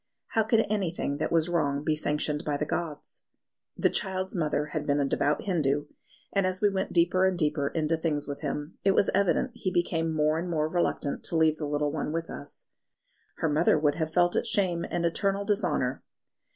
How 0.29 0.41
could 0.41 0.65
anything 0.67 1.17
that 1.17 1.31
was 1.31 1.47
wrong 1.47 1.83
be 1.83 1.95
sanctioned 1.95 2.43
by 2.43 2.57
the 2.57 2.65
gods? 2.65 3.21
The 3.77 3.91
child's 3.91 4.33
mother 4.33 4.65
had 4.73 4.87
been 4.87 4.99
a 4.99 5.05
devout 5.05 5.43
Hindu; 5.43 5.85
and 6.33 6.47
as 6.47 6.59
we 6.59 6.71
went 6.71 6.91
deeper 6.91 7.23
and 7.27 7.37
deeper 7.37 7.67
into 7.67 7.95
things 7.97 8.27
with 8.27 8.41
him, 8.41 8.79
it 8.83 8.95
was 8.95 9.11
evident 9.13 9.51
he 9.53 9.69
became 9.69 10.11
more 10.11 10.39
and 10.39 10.49
more 10.49 10.67
reluctant 10.67 11.23
to 11.25 11.37
leave 11.37 11.57
the 11.57 11.67
little 11.67 11.91
one 11.91 12.11
with 12.11 12.31
us. 12.31 12.65
"Her 13.35 13.47
mother 13.49 13.77
would 13.77 13.93
have 13.93 14.11
felt 14.11 14.35
it 14.35 14.47
shame 14.47 14.87
and 14.89 15.05
eternal 15.05 15.45
dishonour." 15.45 16.01